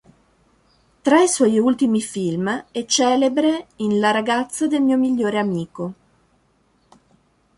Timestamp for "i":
1.21-1.27